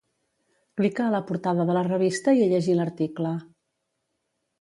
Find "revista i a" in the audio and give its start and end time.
1.87-2.47